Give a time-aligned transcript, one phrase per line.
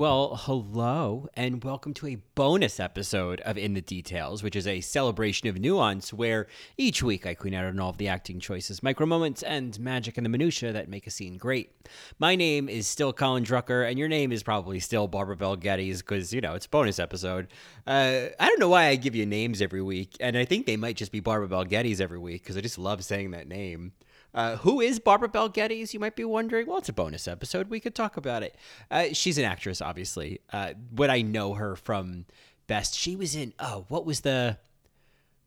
[0.00, 4.80] Well, hello, and welcome to a bonus episode of In the Details, which is a
[4.80, 6.46] celebration of nuance where
[6.78, 10.16] each week I clean out on all of the acting choices, micro moments, and magic
[10.16, 11.86] in the minutiae that make a scene great.
[12.18, 16.00] My name is still Colin Drucker, and your name is probably still Barbara Bel Geddes
[16.00, 17.48] because, you know, it's a bonus episode.
[17.86, 20.78] Uh, I don't know why I give you names every week, and I think they
[20.78, 23.92] might just be Barbara Bel Geddes every week because I just love saying that name.
[24.34, 25.92] Uh, who is Barbara Bel Geddes?
[25.92, 26.66] You might be wondering.
[26.66, 27.68] Well, it's a bonus episode.
[27.68, 28.56] We could talk about it.
[28.90, 30.40] Uh, she's an actress, obviously.
[30.52, 32.26] Uh, what I know her from
[32.66, 33.52] best, she was in.
[33.58, 34.58] Oh, what was the?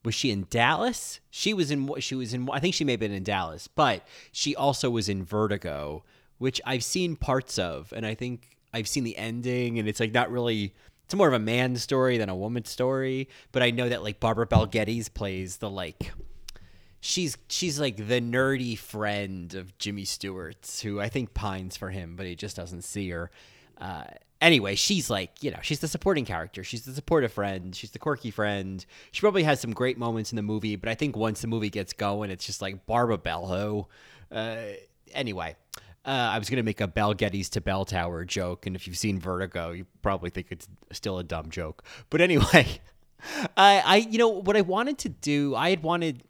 [0.03, 1.21] Was she in Dallas?
[1.29, 1.89] She was in.
[1.99, 2.49] She was in.
[2.51, 6.03] I think she may have been in Dallas, but she also was in Vertigo,
[6.37, 10.11] which I've seen parts of, and I think I've seen the ending, and it's like
[10.11, 10.73] not really.
[11.05, 14.19] It's more of a man story than a woman story, but I know that like
[14.19, 16.11] Barbara Bel Geddes plays the like
[17.03, 22.15] she's she's like the nerdy friend of Jimmy Stewart's, who I think pines for him,
[22.15, 23.29] but he just doesn't see her.
[23.77, 24.05] Uh,
[24.39, 26.63] anyway, she's like, you know, she's the supporting character.
[26.63, 27.75] She's the supportive friend.
[27.75, 28.83] She's the quirky friend.
[29.11, 31.69] She probably has some great moments in the movie, but I think once the movie
[31.69, 33.89] gets going, it's just like Barbara Bello.
[34.31, 34.57] Uh,
[35.13, 35.57] anyway.
[36.05, 38.97] Uh, I was gonna make a Bel Geddes to Bell Tower joke, and if you've
[38.97, 41.81] seen Vertigo, you probably think it's still a dumb joke.
[42.09, 42.67] But anyway,
[43.55, 46.21] I, I, you know, what I wanted to do, I had wanted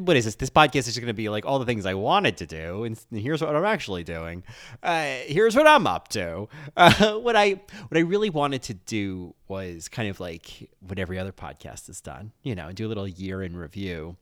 [0.00, 0.34] what is this?
[0.36, 2.84] This podcast is just going to be like all the things I wanted to do,
[2.84, 4.42] and here's what I'm actually doing.
[4.82, 6.48] Uh, here's what I'm up to.
[6.76, 11.18] Uh, what I what I really wanted to do was kind of like what every
[11.18, 14.16] other podcast has done, you know, do a little year in review.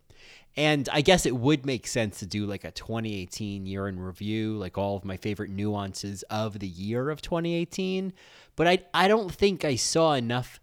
[0.56, 4.56] And I guess it would make sense to do like a 2018 year in review,
[4.56, 8.12] like all of my favorite nuances of the year of 2018.
[8.56, 10.58] But I I don't think I saw enough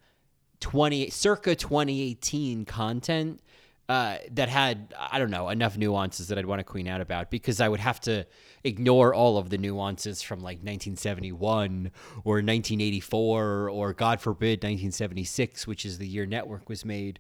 [0.60, 3.40] 20 circa 2018 content
[3.88, 7.30] uh, that had I don't know enough nuances that I'd want to queen out about
[7.30, 8.26] because I would have to
[8.64, 11.92] ignore all of the nuances from like 1971
[12.24, 17.20] or 1984 or God forbid 1976, which is the year Network was made.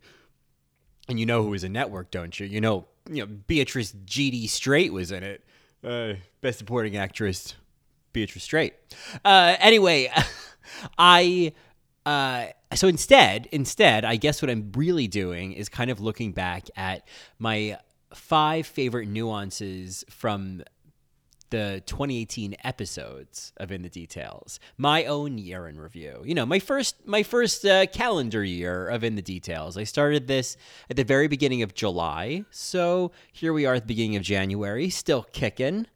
[1.07, 2.47] And you know who was in Network, don't you?
[2.47, 4.47] You know, you know Beatrice G.D.
[4.47, 5.43] Straight was in it.
[5.83, 7.53] Uh, best supporting actress,
[8.11, 8.73] Beatrice Straight.
[9.23, 10.11] Uh, anyway,
[10.97, 11.53] I
[12.05, 16.67] uh, so instead, instead, I guess what I'm really doing is kind of looking back
[16.75, 17.07] at
[17.39, 17.77] my
[18.13, 20.63] five favorite nuances from
[21.51, 26.21] the 2018 episodes of In the Details, my own year in review.
[26.25, 29.77] You know, my first my first uh, calendar year of In the Details.
[29.77, 30.57] I started this
[30.89, 34.89] at the very beginning of July, so here we are at the beginning of January,
[34.89, 35.87] still kicking.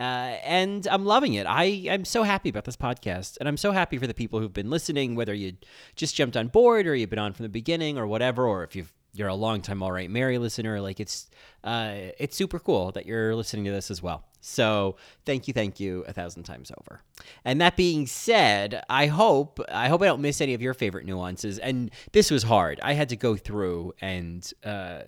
[0.00, 1.46] Uh, and I'm loving it.
[1.46, 3.36] I, I'm so happy about this podcast.
[3.38, 5.52] And I'm so happy for the people who've been listening, whether you
[5.94, 8.74] just jumped on board or you've been on from the beginning or whatever, or if
[8.74, 11.28] you've you're a long time all right Mary listener like it's
[11.64, 14.96] uh, it's super cool that you're listening to this as well so
[15.26, 17.02] thank you thank you a thousand times over
[17.44, 21.04] and that being said i hope i hope i don't miss any of your favorite
[21.04, 25.00] nuances and this was hard i had to go through and uh,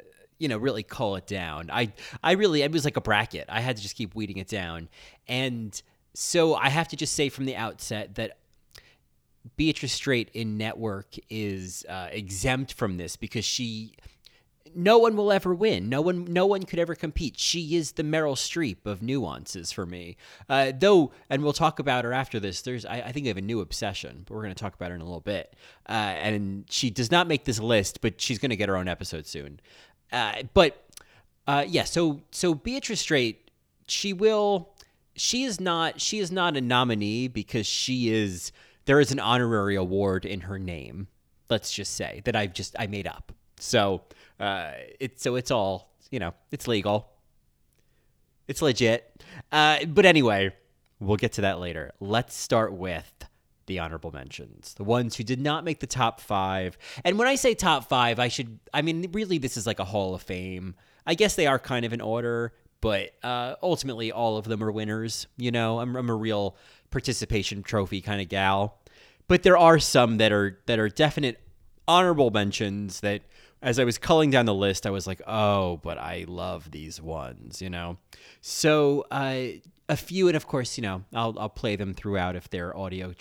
[0.42, 1.92] you know really cull it down i
[2.24, 4.88] i really it was like a bracket i had to just keep weeding it down
[5.28, 5.82] and
[6.14, 8.38] so i have to just say from the outset that
[9.56, 13.92] beatrice straight in network is uh, exempt from this because she
[14.74, 15.88] no one will ever win.
[15.88, 17.38] No one, no one could ever compete.
[17.38, 20.16] She is the Meryl Streep of nuances for me.
[20.48, 22.62] Uh, though, and we'll talk about her after this.
[22.62, 24.90] There's, I, I think, I have a new obsession, but we're going to talk about
[24.90, 25.54] her in a little bit.
[25.88, 28.88] Uh, and she does not make this list, but she's going to get her own
[28.88, 29.60] episode soon.
[30.12, 30.82] Uh, but
[31.46, 33.50] uh, yeah, so so Beatrice Straight,
[33.86, 34.70] she will.
[35.14, 36.00] She is not.
[36.00, 38.52] She is not a nominee because she is.
[38.84, 41.08] There is an honorary award in her name.
[41.48, 43.32] Let's just say that I've just I made up.
[43.58, 44.02] So
[44.38, 46.34] uh, it's so it's all you know.
[46.50, 47.08] It's legal.
[48.48, 49.22] It's legit.
[49.50, 50.54] Uh, but anyway,
[51.00, 51.92] we'll get to that later.
[52.00, 53.24] Let's start with
[53.66, 56.76] the honorable mentions, the ones who did not make the top five.
[57.04, 59.84] And when I say top five, I should, I mean, really, this is like a
[59.84, 60.74] Hall of Fame.
[61.06, 64.70] I guess they are kind of in order, but uh, ultimately, all of them are
[64.70, 65.26] winners.
[65.36, 66.56] You know, I'm, I'm a real
[66.90, 68.78] participation trophy kind of gal.
[69.28, 71.40] But there are some that are that are definite
[71.88, 73.22] honorable mentions that
[73.62, 77.00] as I was culling down the list, I was like, oh, but I love these
[77.00, 77.96] ones, you know?
[78.40, 82.50] So, uh, a few, and of course, you know, I'll, I'll play them throughout if
[82.50, 83.12] they're audio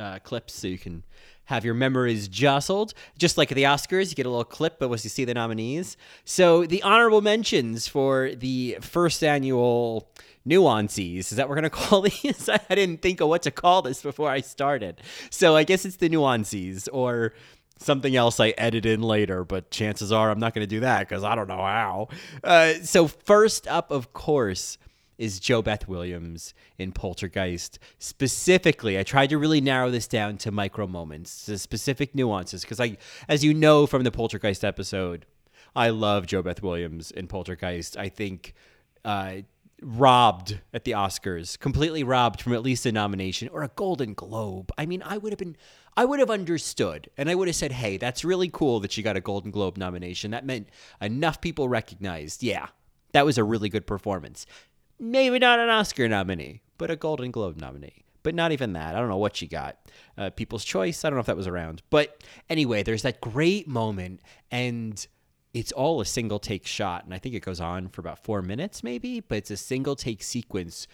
[0.00, 1.04] uh, clips so you can
[1.44, 2.94] have your memories jostled.
[3.18, 5.96] Just like the Oscars, you get a little clip but once you see the nominees.
[6.24, 10.10] So the honorable mentions for the first annual
[10.44, 12.48] nuances is that what we're going to call these?
[12.48, 15.00] I didn't think of what to call this before I started.
[15.30, 17.34] So I guess it's the nuances or
[17.78, 21.08] something else I edit in later, but chances are I'm not going to do that
[21.08, 22.08] because I don't know how.
[22.44, 24.78] Uh, so, first up, of course,
[25.20, 27.78] is JoBeth Williams in Poltergeist.
[27.98, 32.80] Specifically, I tried to really narrow this down to micro moments, to specific nuances, because
[32.80, 32.96] I,
[33.28, 35.26] as you know from the Poltergeist episode,
[35.76, 37.98] I love JoBeth Williams in Poltergeist.
[37.98, 38.54] I think
[39.04, 39.42] uh,
[39.82, 44.72] robbed at the Oscars, completely robbed from at least a nomination or a Golden Globe.
[44.78, 45.56] I mean, I would have been,
[45.98, 49.02] I would have understood, and I would have said, "Hey, that's really cool that she
[49.02, 50.30] got a Golden Globe nomination.
[50.30, 50.68] That meant
[51.00, 52.68] enough people recognized, yeah,
[53.12, 54.46] that was a really good performance."
[55.00, 58.04] Maybe not an Oscar nominee, but a Golden Globe nominee.
[58.22, 58.94] But not even that.
[58.94, 59.78] I don't know what she got.
[60.18, 61.04] Uh, People's Choice.
[61.04, 61.82] I don't know if that was around.
[61.88, 64.20] But anyway, there's that great moment,
[64.50, 65.06] and
[65.54, 67.04] it's all a single take shot.
[67.04, 69.20] And I think it goes on for about four minutes, maybe.
[69.20, 70.86] But it's a single take sequence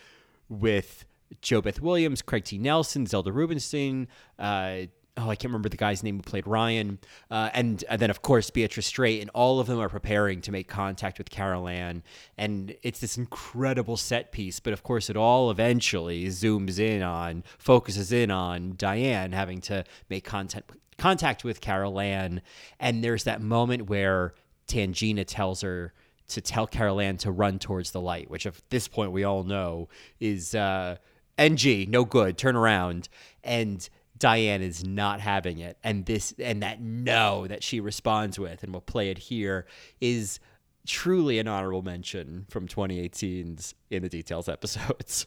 [0.48, 1.04] with
[1.42, 2.58] JoBeth Williams, Craig T.
[2.58, 4.06] Nelson, Zelda Rubinstein,
[4.38, 4.82] uh,
[5.16, 6.98] oh, I can't remember the guy's name who played Ryan,
[7.30, 10.52] uh, and, and then of course Beatrice Straight, and all of them are preparing to
[10.52, 12.02] make contact with Carol Ann,
[12.36, 14.60] and it's this incredible set piece.
[14.60, 19.84] But of course, it all eventually zooms in on, focuses in on Diane having to
[20.10, 22.42] make contact contact with Carol Ann,
[22.80, 24.34] and there's that moment where
[24.68, 25.92] Tangina tells her
[26.28, 29.44] to tell Carol Ann to run towards the light, which at this point we all
[29.44, 29.88] know
[30.20, 30.96] is uh,
[31.38, 33.08] NG, no good, turn around,
[33.44, 38.62] and Diane is not having it, and this and that no that she responds with,
[38.62, 39.66] and we'll play it here,
[40.00, 40.40] is
[40.86, 45.26] truly an honorable mention from 2018's In the Details episodes.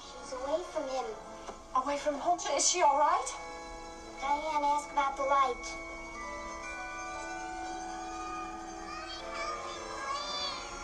[0.00, 1.04] She's away from him.
[1.82, 2.38] Away from home?
[2.56, 3.26] Is she all right?
[4.20, 5.64] Diane, ask about the light.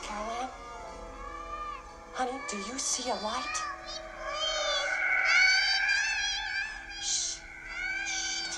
[0.02, 0.48] Carol Ann?
[2.14, 3.73] Honey, do you see a light?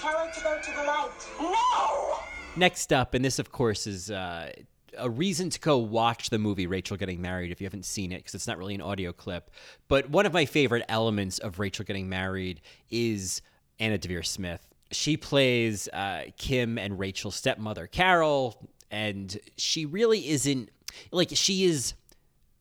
[0.01, 1.11] Tell her to go to the light.
[1.41, 2.19] No!
[2.57, 4.51] Next up, and this, of course, is uh,
[4.97, 8.19] a reason to go watch the movie Rachel Getting Married if you haven't seen it,
[8.19, 9.51] because it's not really an audio clip.
[9.89, 12.61] But one of my favorite elements of Rachel Getting Married
[12.91, 13.43] is
[13.79, 14.67] Anna Deavere Smith.
[14.91, 20.71] She plays uh, Kim and Rachel's stepmother, Carol, and she really isn't
[21.11, 21.95] like she is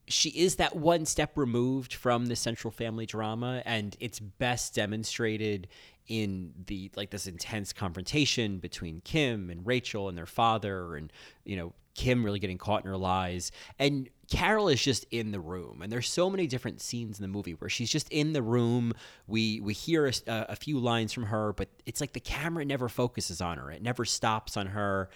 [0.08, 5.68] she is that one step removed from the central family drama and it's best demonstrated
[6.08, 11.12] in the like this intense confrontation between Kim and Rachel and their father and
[11.44, 13.52] you know Kim really getting caught in her lies.
[13.80, 17.28] And Carol is just in the room and there's so many different scenes in the
[17.28, 18.94] movie where she's just in the room.
[19.28, 22.90] We we hear a, a few lines from her but it's like the camera never
[22.90, 23.72] focuses on her.
[23.72, 25.10] It never stops on her.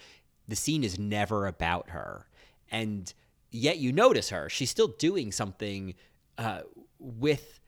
[0.48, 2.26] The scene is never about her.
[2.72, 3.12] And
[3.50, 5.94] yet you notice her she's still doing something
[6.38, 6.60] uh,
[6.98, 7.60] with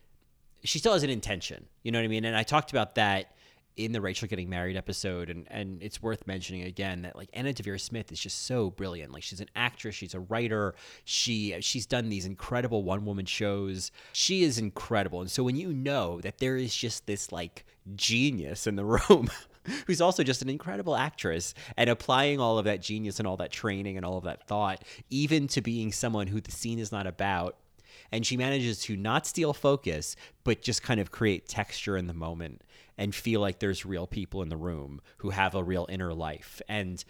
[0.65, 1.67] she still has an intention.
[1.83, 2.25] You know what I mean?
[2.25, 3.33] And I talked about that
[3.77, 7.53] in the Rachel getting married episode, and and it's worth mentioning again that like Anna
[7.53, 9.13] Deavere Smith is just so brilliant.
[9.13, 10.75] Like she's an actress, she's a writer,
[11.05, 13.91] she she's done these incredible one woman shows.
[14.13, 17.65] She is incredible, and so when you know that there is just this like
[17.97, 19.31] genius in the room.
[19.87, 23.53] who's also just an incredible actress and applying all of that genius and all that
[23.53, 27.07] training and all of that thought even to being someone who the scene is not
[27.07, 27.57] about.
[28.11, 32.15] And she manages to not steal focus but just kind of create texture in the
[32.15, 32.63] moment
[32.99, 36.61] and feel like there's real people in the room who have a real inner life.
[36.69, 37.03] And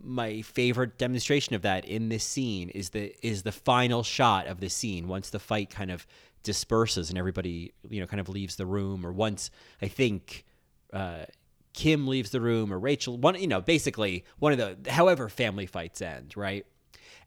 [0.00, 4.60] my favorite demonstration of that in this scene is the is the final shot of
[4.60, 6.06] the scene once the fight kind of
[6.42, 9.50] disperses and everybody you know kind of leaves the room or once
[9.82, 10.44] i think
[10.92, 11.24] uh,
[11.72, 15.66] kim leaves the room or rachel one you know basically one of the however family
[15.66, 16.66] fights end right?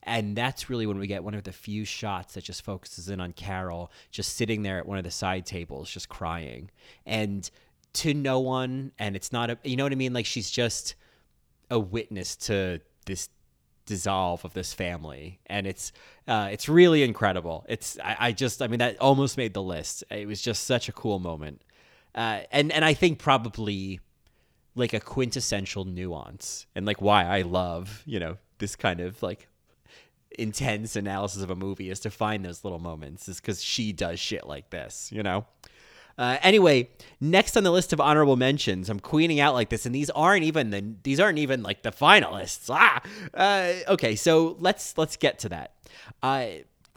[0.03, 3.19] And that's really when we get one of the few shots that just focuses in
[3.19, 6.69] on Carol, just sitting there at one of the side tables, just crying.
[7.07, 7.49] And
[7.93, 10.13] to no one, and it's not a, you know what I mean?
[10.13, 10.93] Like she's just
[11.71, 13.29] a witness to this
[13.87, 15.39] dissolve of this family.
[15.47, 15.91] And it's
[16.27, 17.65] uh, it's really incredible.
[17.67, 20.03] It's I, I, just i mean that almost made the list.
[20.11, 21.61] It was just such a cool moment.
[22.13, 23.99] Uh, and and i think probably
[24.75, 29.47] like a quintessential nuance and like why i love you know this kind of like
[30.37, 34.19] intense analysis of a movie is to find those little moments is because she does
[34.19, 35.45] shit like this you know
[36.17, 36.89] uh, anyway,
[37.19, 40.43] next on the list of honorable mentions, I'm queening out like this, and these aren't
[40.43, 42.69] even the these aren't even like the finalists.
[42.69, 43.01] Ah,
[43.33, 45.73] uh, okay, so let's let's get to that.
[46.23, 46.47] Uh,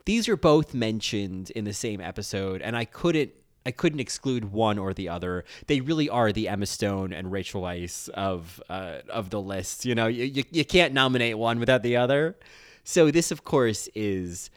[0.05, 3.33] these are both mentioned in the same episode, and I couldn't
[3.69, 5.45] I couldn't exclude one or the other.
[5.67, 9.85] They really are the Emma Stone and Rachel Weisz of uh, of the list.
[9.85, 12.39] You know, you, you you can't nominate one without the other.
[12.83, 14.49] So this, of course, is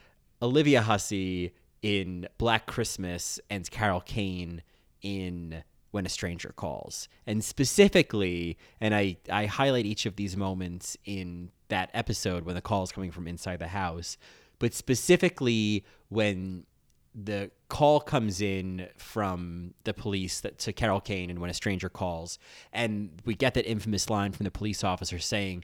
[0.42, 4.64] Olivia Hussey in Black Christmas and Carol Kane
[5.02, 7.10] in When a Stranger Calls.
[7.28, 12.62] And specifically, and I, I highlight each of these moments in that episode when the
[12.62, 14.18] call is coming from inside the house,
[14.60, 16.66] but specifically when
[17.14, 21.90] the call comes in from the police that, to Carol Kane and when a stranger
[21.90, 22.40] calls,
[22.72, 25.64] and we get that infamous line from the police officer saying,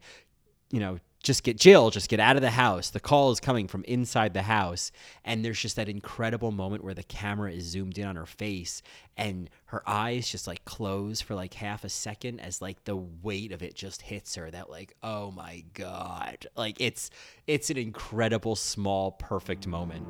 [0.71, 2.89] you know, just get Jill, just get out of the house.
[2.89, 4.91] The call is coming from inside the house.
[5.25, 8.81] And there's just that incredible moment where the camera is zoomed in on her face
[9.17, 13.51] and her eyes just like close for like half a second as like the weight
[13.51, 14.49] of it just hits her.
[14.49, 16.47] That like, oh my God.
[16.55, 17.09] Like it's
[17.45, 20.05] it's an incredible, small, perfect moment.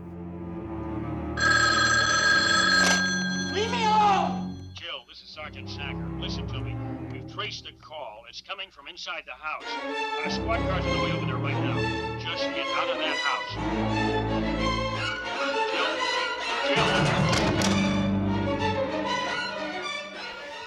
[5.38, 6.20] Sergeant Sacker.
[6.20, 6.75] Listen to me.
[7.12, 8.24] We've traced the call.
[8.27, 9.65] It's coming from inside the house.
[10.24, 12.17] Our squad car's on the way over there right now.
[12.17, 13.53] Just get out of that house.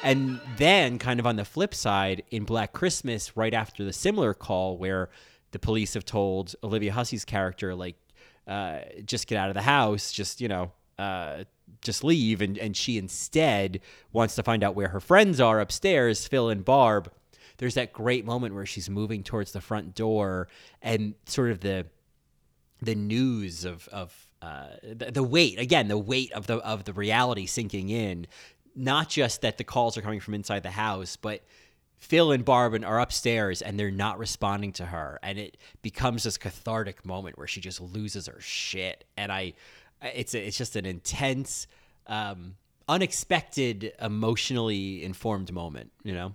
[0.05, 4.35] And then, kind of on the flip side, in Black Christmas, right after the similar
[4.35, 5.11] call where
[5.51, 7.97] the police have told Olivia Hussey's character, like,
[8.47, 10.71] uh, just get out of the house, just, you know,
[11.01, 11.45] uh,
[11.81, 12.43] just leave.
[12.43, 13.81] And, and she instead
[14.13, 17.11] wants to find out where her friends are upstairs, Phil and Barb.
[17.57, 20.49] There's that great moment where she's moving towards the front door
[20.83, 21.87] and sort of the
[22.83, 26.95] the news of of uh, the, the weight again the weight of the of the
[26.95, 28.27] reality sinking in
[28.75, 31.45] not just that the calls are coming from inside the house but
[31.99, 36.39] Phil and Barb are upstairs and they're not responding to her and it becomes this
[36.39, 39.53] cathartic moment where she just loses her shit and I
[40.03, 41.67] it's a, it's just an intense
[42.07, 42.57] um,
[42.89, 46.35] unexpected emotionally informed moment you know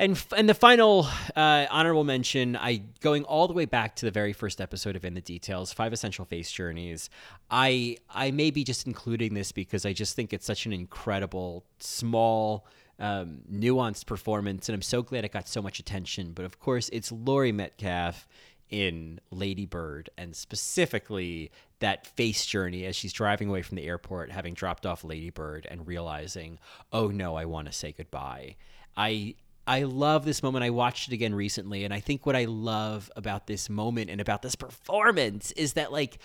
[0.00, 4.12] And and the final uh, honorable mention, I going all the way back to the
[4.12, 7.10] very first episode of In the Details, Five Essential Face Journeys.
[7.50, 11.64] I I may be just including this because I just think it's such an incredible,
[11.80, 12.64] small,
[13.00, 16.30] um, nuanced performance, and I'm so glad it got so much attention.
[16.32, 18.28] But of course, it's Laurie Metcalf
[18.70, 21.50] in Lady Bird, and specifically
[21.80, 25.66] that face journey as she's driving away from the airport, having dropped off Lady Bird,
[25.68, 26.60] and realizing,
[26.92, 28.54] oh no, I want to say goodbye.
[28.96, 29.34] I
[29.68, 30.64] I love this moment.
[30.64, 34.20] I watched it again recently, and I think what I love about this moment and
[34.20, 36.18] about this performance is that, like,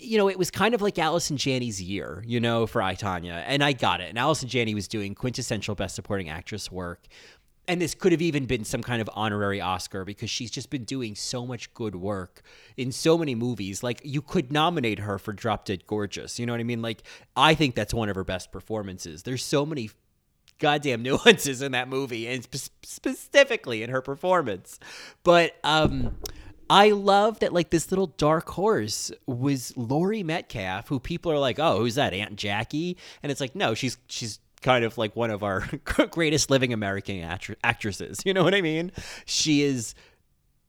[0.00, 3.44] you know, it was kind of like Allison Janney's year, you know, for I, Tonya.
[3.46, 4.08] And I got it.
[4.08, 7.06] And Allison Janney was doing quintessential Best Supporting Actress work.
[7.68, 10.82] And this could have even been some kind of honorary Oscar because she's just been
[10.82, 12.42] doing so much good work
[12.76, 13.84] in so many movies.
[13.84, 16.40] Like, you could nominate her for Drop Dead Gorgeous.
[16.40, 16.82] You know what I mean?
[16.82, 17.02] Like,
[17.36, 19.22] I think that's one of her best performances.
[19.22, 19.90] There's so many
[20.60, 24.78] goddamn nuances in that movie and spe- specifically in her performance
[25.24, 26.16] but um
[26.72, 31.58] I love that like this little dark horse was Laurie Metcalf, who people are like,
[31.58, 32.14] "Oh, who's that?
[32.14, 35.68] Aunt Jackie?" And it's like, no, she's she's kind of like one of our
[36.12, 38.20] greatest living American act- actresses.
[38.24, 38.92] You know what I mean?
[39.24, 39.96] She is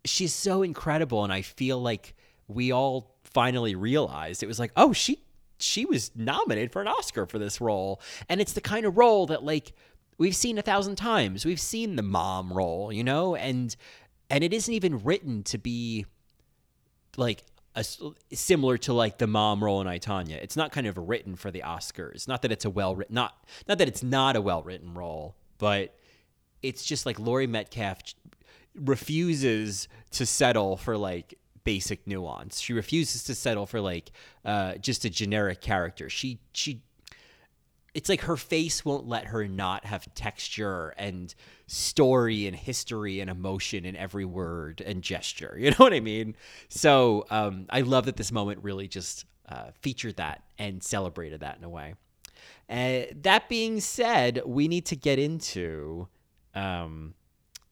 [0.04, 2.16] she's so incredible, and I feel like
[2.48, 5.20] we all finally realized it was like, oh, she
[5.62, 8.02] she was nominated for an Oscar for this role.
[8.30, 9.74] And it's the kind of role that like
[10.18, 11.46] we've seen a thousand times.
[11.46, 13.76] We've seen the mom role, you know, and
[14.30, 16.06] and it isn't even written to be
[17.18, 17.44] like
[17.76, 17.86] a,
[18.34, 20.36] similar to like the mom role in I Tonya.
[20.42, 22.28] It's not kind of written for the Oscars.
[22.28, 23.34] Not that it's a well written not
[23.68, 25.98] not that it's not a well written role, but
[26.62, 28.00] it's just like Laurie Metcalf
[28.76, 32.60] refuses to settle for like basic nuance.
[32.60, 34.12] She refuses to settle for like
[34.46, 36.10] uh, just a generic character.
[36.10, 36.82] She she
[37.94, 41.34] it's like her face won't let her not have texture and
[41.68, 45.58] story and history and emotion in every word and gesture.
[45.62, 46.36] You know what I mean?
[46.70, 51.58] So um, I love that this moment really just uh, featured that and celebrated that
[51.58, 51.96] in a way.
[52.70, 56.08] Uh, that being said, we need to get into
[56.56, 57.14] um,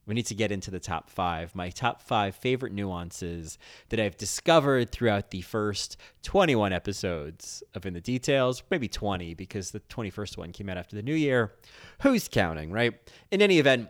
[0.09, 1.53] we need to get into the top five.
[1.53, 7.93] My top five favorite nuances that I've discovered throughout the first 21 episodes of In
[7.93, 11.53] the Details, maybe 20, because the 21st one came out after the new year.
[12.01, 12.99] Who's counting, right?
[13.29, 13.89] In any event,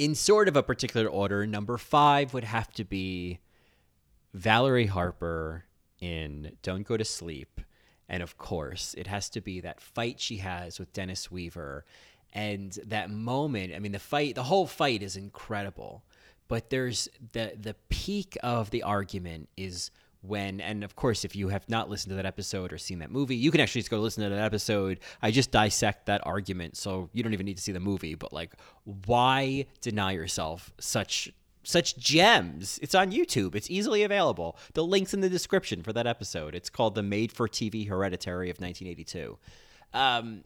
[0.00, 3.38] in sort of a particular order, number five would have to be
[4.32, 5.64] Valerie Harper
[6.00, 7.60] in Don't Go to Sleep.
[8.08, 11.84] And of course, it has to be that fight she has with Dennis Weaver
[12.34, 13.72] and that moment.
[13.74, 16.04] I mean, the fight, the whole fight is incredible.
[16.48, 21.48] But there's the the peak of the argument is when and of course if you
[21.48, 23.98] have not listened to that episode or seen that movie you can actually just go
[23.98, 25.00] listen to that episode.
[25.22, 28.14] I just dissect that argument so you don't even need to see the movie.
[28.14, 28.52] But like
[29.06, 31.30] why deny yourself such
[31.62, 32.78] such gems?
[32.82, 33.54] It's on youtube.
[33.54, 34.58] It's easily available.
[34.74, 36.54] The links in the description for that episode.
[36.54, 39.38] It's called the made for tv hereditary of 1982
[39.94, 40.44] um,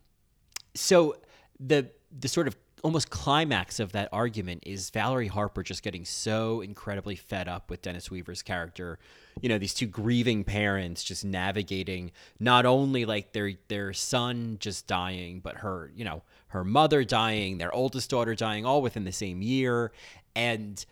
[0.75, 1.16] so
[1.60, 6.60] the the sort of almost climax of that argument is Valerie Harper just getting so
[6.60, 8.98] incredibly fed up with Dennis Weaver's character.
[9.40, 14.86] You know, these two grieving parents just navigating not only like their their son just
[14.86, 19.12] dying, but her, you know, her mother dying, their oldest daughter dying all within the
[19.12, 19.92] same year
[20.34, 20.84] and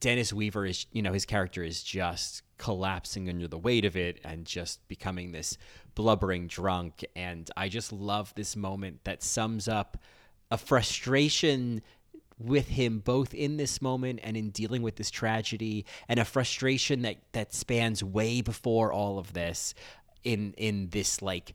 [0.00, 4.20] Dennis Weaver is, you know, his character is just collapsing under the weight of it
[4.24, 5.56] and just becoming this
[5.94, 7.04] blubbering drunk.
[7.14, 9.98] And I just love this moment that sums up
[10.50, 11.82] a frustration
[12.38, 17.02] with him both in this moment and in dealing with this tragedy and a frustration
[17.02, 19.74] that that spans way before all of this
[20.24, 21.54] in in this like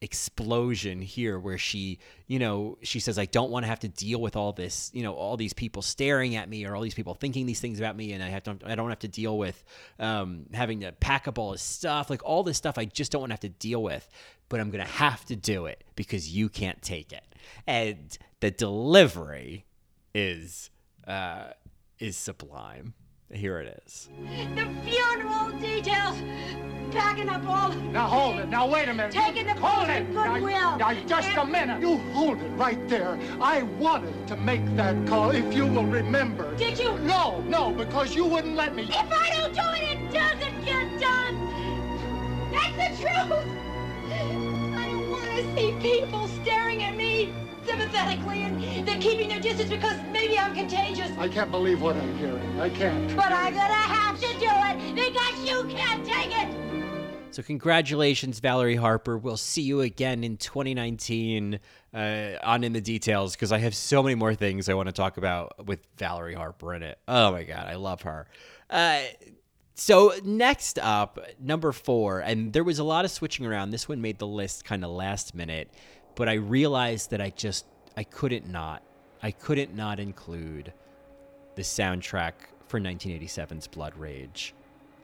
[0.00, 4.20] explosion here where she you know she says i don't want to have to deal
[4.20, 7.14] with all this you know all these people staring at me or all these people
[7.14, 9.64] thinking these things about me and i have to i don't have to deal with
[9.98, 13.20] um, having to pack up all this stuff like all this stuff i just don't
[13.22, 14.06] want to have to deal with
[14.50, 17.24] but i'm gonna have to do it because you can't take it.
[17.66, 19.66] And the delivery
[20.14, 20.70] is
[21.06, 21.48] uh
[21.98, 22.94] is sublime
[23.32, 24.08] here it is
[24.54, 26.16] The funeral details.
[26.92, 27.72] Packing up all.
[27.72, 28.48] Now hold it.
[28.48, 29.10] Now wait a minute.
[29.12, 30.02] Taking the hold it.
[30.02, 30.76] and Now, goodwill.
[30.76, 31.80] now just a minute.
[31.80, 33.18] You hold it right there.
[33.40, 36.54] I wanted to make that call, if you will remember.
[36.56, 36.96] Did you?
[36.98, 38.84] No, no, because you wouldn't let me.
[38.84, 41.34] If I don't do it, it doesn't get done.
[42.52, 43.46] That's the truth.
[44.12, 47.34] I don't want to see people staring at me
[47.66, 51.10] sympathetically and they're keeping their distance because maybe I'm contagious.
[51.18, 52.60] I can't believe what I'm hearing.
[52.60, 53.14] I can't.
[53.16, 56.64] But I'm gonna have to do it because you can't take it.
[57.34, 59.18] So, congratulations, Valerie Harper.
[59.18, 61.58] We'll see you again in 2019
[61.92, 61.98] uh,
[62.44, 65.16] on In the Details because I have so many more things I want to talk
[65.16, 66.96] about with Valerie Harper in it.
[67.08, 68.28] Oh my God, I love her.
[68.70, 69.00] Uh,
[69.74, 73.70] so, next up, number four, and there was a lot of switching around.
[73.70, 75.72] This one made the list kind of last minute,
[76.14, 78.82] but I realized that I just, I couldn't not.
[79.22, 80.72] I couldn't not include
[81.54, 82.32] the soundtrack
[82.66, 84.54] for 1987's Blood Rage.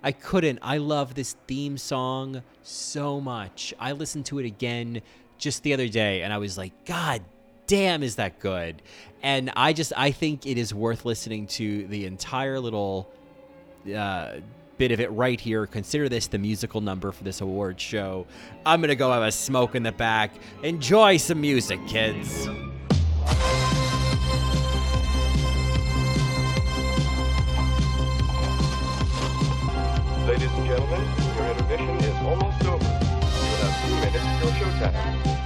[0.03, 0.59] I couldn't.
[0.62, 3.75] I love this theme song so much.
[3.79, 5.03] I listened to it again
[5.38, 7.23] just the other day and I was like, God
[7.66, 8.83] damn, is that good?
[9.23, 13.09] And I just, I think it is worth listening to the entire little
[13.94, 14.37] uh,
[14.81, 15.66] bit of it right here.
[15.66, 18.27] Consider this the musical number for this award show.
[18.64, 20.33] I'm going to go have a smoke in the back.
[20.62, 22.49] Enjoy some music, kids.
[30.27, 31.05] Ladies and gentlemen,
[31.37, 32.83] your intermission is almost over.
[32.83, 35.39] You have two minutes till showtime.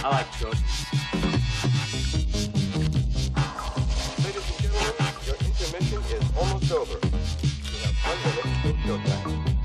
[0.00, 0.54] I like good.
[4.22, 4.94] Ladies and gentlemen,
[5.26, 6.98] your intermission is almost over.
[7.02, 9.57] You have one minute till showtime.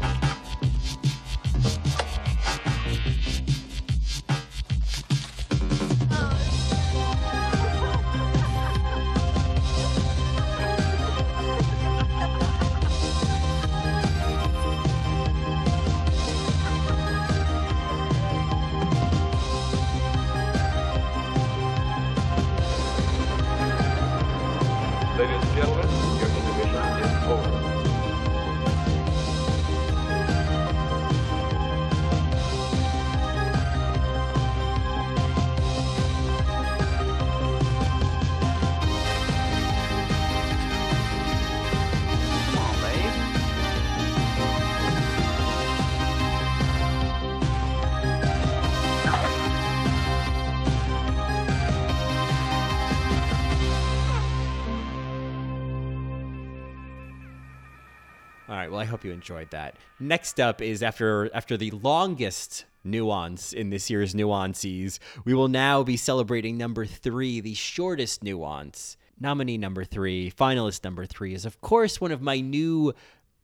[58.93, 59.75] Hope you enjoyed that.
[59.99, 65.81] Next up is after after the longest nuance in this year's nuances, we will now
[65.81, 68.95] be celebrating number three, the shortest nuance.
[69.19, 72.93] Nominee number three, finalist number three, is of course one of my new,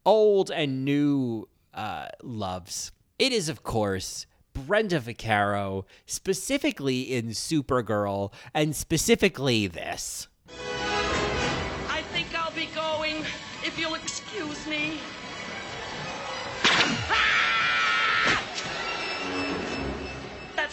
[0.05, 2.91] old and new uh, loves.
[3.17, 10.27] It is of course Brenda Vaccaro, specifically in Supergirl, and specifically this.
[11.87, 13.25] I think I'll be going,
[13.63, 14.99] if you'll excuse me.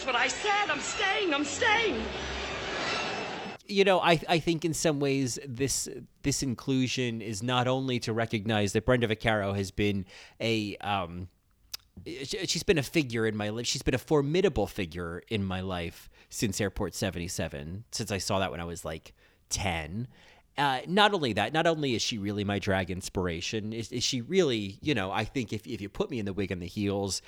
[0.07, 0.69] What I said.
[0.69, 1.33] I'm staying.
[1.33, 2.01] I'm staying.
[3.67, 5.89] you know, I I think in some ways this
[6.23, 10.05] this inclusion is not only to recognize that Brenda Vaccaro has been
[10.39, 11.27] a um,
[12.05, 13.67] she- she's been a figure in my life.
[13.67, 18.51] She's been a formidable figure in my life since Airport 77, since I saw that
[18.51, 19.13] when I was like
[19.49, 20.07] 10.
[20.57, 24.21] Uh, not only that, not only is she really my drag inspiration, is, is she
[24.21, 26.65] really, you know, I think if, if you put me in the wig and the
[26.67, 27.21] heels,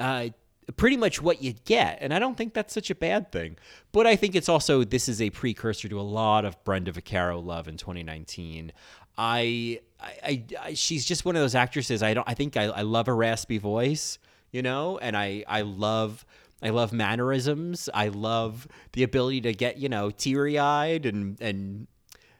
[0.00, 0.28] uh,
[0.76, 1.98] pretty much what you'd get.
[2.00, 3.56] And I don't think that's such a bad thing.
[3.90, 7.44] But I think it's also, this is a precursor to a lot of Brenda Vaccaro
[7.44, 8.72] love in 2019.
[9.18, 12.02] I, I, I, she's just one of those actresses.
[12.02, 14.18] I don't, I think I, I love a raspy voice,
[14.50, 16.24] you know, and I, I love,
[16.62, 17.88] I love mannerisms.
[17.92, 21.86] I love the ability to get, you know, teary eyed and, and,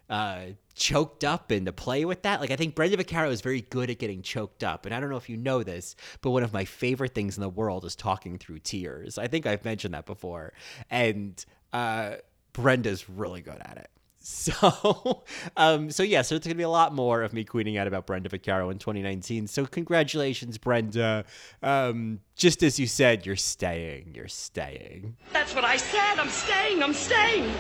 [0.08, 0.40] uh,
[0.74, 2.40] choked up and to play with that.
[2.40, 4.86] Like I think Brenda Vaccaro is very good at getting choked up.
[4.86, 7.40] And I don't know if you know this, but one of my favorite things in
[7.40, 9.18] the world is talking through tears.
[9.18, 10.52] I think I've mentioned that before.
[10.90, 12.16] And uh,
[12.52, 13.88] Brenda's really good at it.
[14.24, 15.24] So,
[15.56, 18.06] um, so yeah, so it's gonna be a lot more of me tweeting out about
[18.06, 19.48] Brenda Vaccaro in 2019.
[19.48, 21.24] So, congratulations, Brenda.
[21.60, 24.12] Um, just as you said, you're staying.
[24.14, 25.16] You're staying.
[25.32, 26.20] That's what I said.
[26.20, 26.84] I'm staying.
[26.84, 27.52] I'm staying.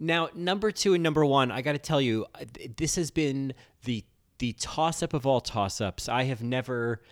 [0.00, 2.24] Now, number two and number one, I got to tell you,
[2.78, 3.52] this has been
[3.84, 4.02] the
[4.38, 6.08] the toss up of all toss ups.
[6.08, 7.02] I have never,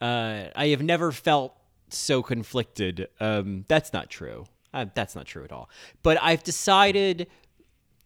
[0.00, 1.52] uh, I have never felt
[1.88, 3.08] so conflicted.
[3.18, 4.46] Um, that's not true.
[4.72, 5.68] Uh, that's not true at all.
[6.04, 7.26] But I've decided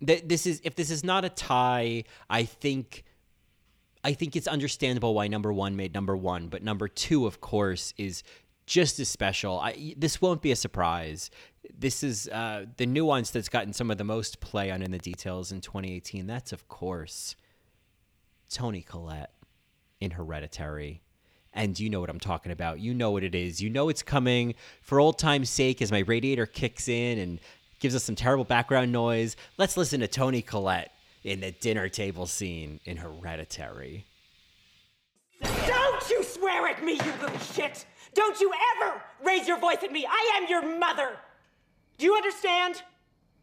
[0.01, 3.05] that this is if this is not a tie, I think.
[4.03, 7.93] I think it's understandable why number one made number one, but number two, of course,
[7.99, 8.23] is
[8.71, 9.59] just as special.
[9.59, 11.29] I, this won't be a surprise.
[11.77, 14.99] This is uh, the nuance that's gotten some of the most play on in the
[14.99, 16.29] details in 2018.
[16.29, 17.35] That's, of course,
[18.49, 19.33] Toni Collette
[20.01, 21.03] in Hereditary.
[21.53, 22.79] And you know what I'm talking about.
[22.79, 23.61] You know what it is.
[23.61, 24.55] You know it's coming.
[24.83, 27.41] For old time's sake, as my radiator kicks in and
[27.81, 30.93] gives us some terrible background noise, let's listen to Toni Collette
[31.25, 34.07] in the dinner table scene in Hereditary.
[35.43, 37.85] Don't you swear at me, you little shit!
[38.15, 40.07] Don't you ever raise your voice at me!
[40.09, 41.17] I am your mother!
[41.99, 42.83] Do you understand?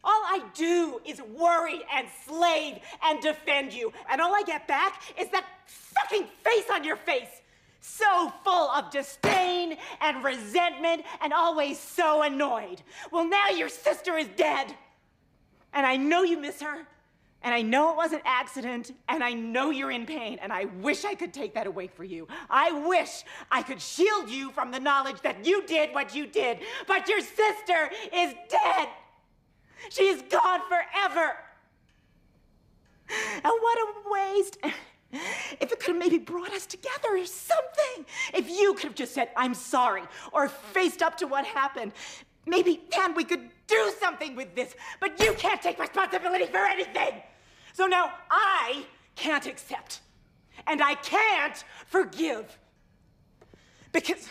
[0.04, 5.02] All I do is worry and slave and defend you, and all I get back
[5.18, 7.28] is that fucking face on your face!
[7.80, 12.82] So full of disdain and resentment and always so annoyed.
[13.10, 14.74] Well, now your sister is dead.
[15.72, 16.86] And I know you miss her.
[17.42, 20.64] And I know it was an accident, and I know you're in pain, and I
[20.64, 22.26] wish I could take that away for you.
[22.50, 26.58] I wish I could shield you from the knowledge that you did what you did,
[26.88, 28.88] but your sister is dead.
[29.90, 31.36] She's gone forever.
[33.08, 34.58] And what a waste.
[35.12, 38.04] If it could have maybe brought us together or something.
[38.34, 41.92] If you could have just said, I'm sorry, or faced up to what happened.
[42.48, 44.74] Maybe then we could do something with this.
[45.00, 47.22] But you can't take responsibility for anything.
[47.74, 50.00] So now I can't accept.
[50.66, 52.58] And I can't forgive.
[53.92, 54.28] Because.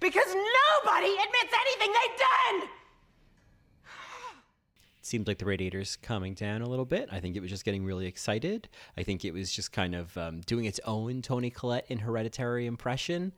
[0.00, 2.68] Because nobody admits anything they've done!
[4.98, 7.08] It seemed like the radiator's calming down a little bit.
[7.12, 8.68] I think it was just getting really excited.
[8.98, 12.66] I think it was just kind of um, doing its own Toni Collette in Hereditary
[12.66, 13.32] impression.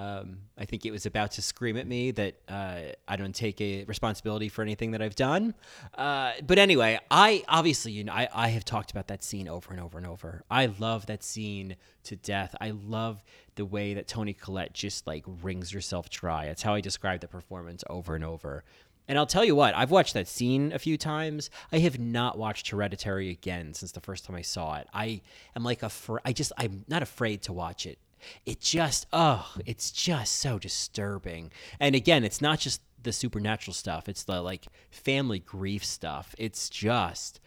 [0.00, 3.60] Um, I think it was about to scream at me that uh, I don't take
[3.60, 5.54] a responsibility for anything that I've done.
[5.94, 9.70] Uh, but anyway, I obviously, you know, I, I have talked about that scene over
[9.72, 10.42] and over and over.
[10.50, 12.54] I love that scene to death.
[12.62, 13.22] I love
[13.56, 16.46] the way that Toni Collette just like wrings herself dry.
[16.46, 18.64] That's how I describe the performance over and over.
[19.06, 21.50] And I'll tell you what, I've watched that scene a few times.
[21.72, 24.88] I have not watched Hereditary again since the first time I saw it.
[24.94, 25.20] I
[25.54, 27.98] am like a, fr- I just, I'm not afraid to watch it.
[28.46, 31.50] It just, oh, it's just so disturbing.
[31.78, 36.34] And again, it's not just the supernatural stuff, it's the like family grief stuff.
[36.38, 37.40] It's just,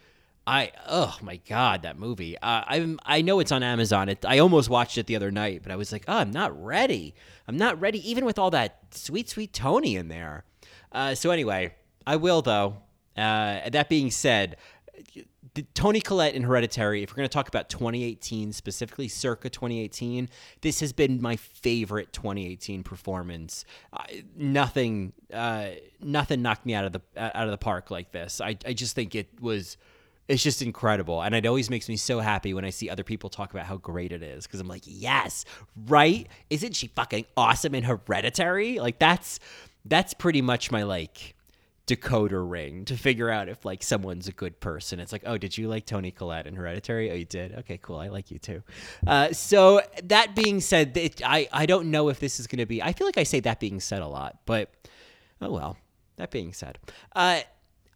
[0.45, 2.37] I, oh my God, that movie.
[2.37, 4.09] Uh, I'm, I know it's on Amazon.
[4.09, 6.59] It, I almost watched it the other night, but I was like, oh, I'm not
[6.61, 7.13] ready.
[7.47, 10.43] I'm not ready, even with all that sweet, sweet Toni in there.
[10.91, 12.77] Uh, so anyway, I will though.
[13.15, 14.57] Uh, that being said,
[15.55, 20.29] the, Toni Collette in Hereditary, if we're going to talk about 2018, specifically circa 2018,
[20.61, 23.65] this has been my favorite 2018 performance.
[23.91, 24.03] Uh,
[24.35, 25.69] nothing, uh,
[26.01, 28.41] nothing knocked me out of the out of the park like this.
[28.41, 29.77] I, I just think it was,
[30.27, 33.29] it's just incredible, and it always makes me so happy when I see other people
[33.29, 35.45] talk about how great it is because I'm like, yes,
[35.87, 36.27] right?
[36.49, 38.79] Isn't she fucking awesome in Hereditary?
[38.79, 39.39] Like that's
[39.85, 41.35] that's pretty much my like
[41.85, 44.99] decoder ring to figure out if like someone's a good person.
[44.99, 47.11] It's like, oh, did you like Toni Collette in Hereditary?
[47.11, 47.53] Oh, you did.
[47.59, 47.97] Okay, cool.
[47.97, 48.63] I like you too.
[49.05, 52.65] Uh, so that being said, it, I I don't know if this is going to
[52.65, 52.81] be.
[52.81, 54.73] I feel like I say that being said a lot, but
[55.41, 55.77] oh well.
[56.17, 56.77] That being said,
[57.15, 57.41] uh,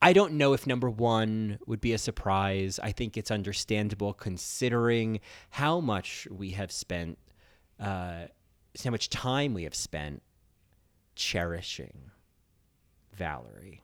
[0.02, 2.80] I don't know if number one would be a surprise.
[2.82, 5.20] I think it's understandable considering
[5.52, 7.20] how much we have spent,
[7.80, 8.26] uh,
[8.84, 10.24] how much time we have spent
[11.16, 12.10] cherishing
[13.18, 13.84] Valerie.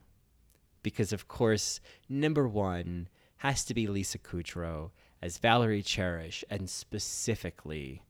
[0.82, 8.02] Because, of course, number one has to be Lisa Kudrow as Valerie Cherish, and specifically,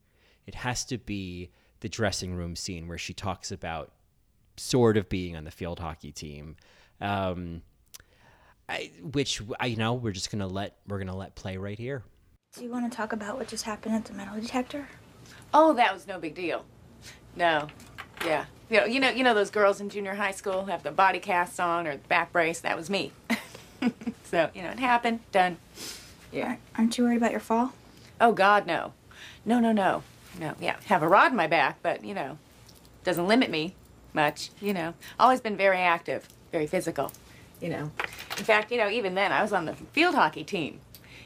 [0.47, 3.93] it has to be the dressing room scene where she talks about
[4.57, 6.57] sort of being on the field hockey team.
[7.01, 7.63] Um,
[8.69, 12.03] I, which I you know we're just gonna let we're gonna let play right here.
[12.57, 14.89] Do you want to talk about what just happened at the metal detector?
[15.53, 16.65] Oh, that was no big deal.
[17.37, 17.69] No,
[18.25, 20.91] yeah, you know, you know, you know those girls in junior high school have the
[20.91, 22.61] body cast on or the back brace.
[22.61, 23.13] That was me.
[24.25, 25.21] so you know, it happened.
[25.31, 25.59] Done.
[26.33, 26.57] Yeah.
[26.77, 27.73] Aren't you worried about your fall?
[28.21, 28.93] Oh God, no,
[29.45, 30.03] no, no, no,
[30.41, 30.55] no.
[30.61, 32.39] Yeah, have a rod in my back, but you know,
[33.05, 33.75] doesn't limit me
[34.13, 34.51] much.
[34.61, 37.13] You know, always been very active, very physical.
[37.61, 37.93] You know,
[38.37, 40.81] in fact, you know, even then I was on the field hockey team.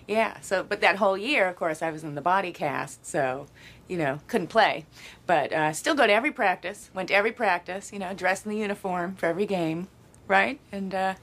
[0.06, 0.40] Yeah.
[0.40, 3.06] So, but that whole year, of course, I was in the body cast.
[3.06, 3.46] So,
[3.88, 4.84] you know, couldn't play,
[5.26, 6.90] but uh, still go to every practice.
[6.94, 7.92] Went to every practice.
[7.92, 9.88] You know, dressed in the uniform for every game,
[10.26, 10.60] right?
[10.70, 11.14] And uh,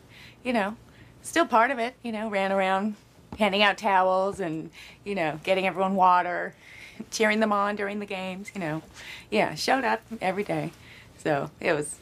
[0.44, 0.76] you know,
[1.22, 1.96] still part of it.
[2.04, 2.96] You know, ran around
[3.38, 4.72] handing out towels and
[5.04, 6.56] you know, getting everyone water,
[7.12, 8.52] cheering them on during the games.
[8.54, 8.82] You know,
[9.30, 10.72] yeah, showed up every day.
[11.18, 11.98] So it was,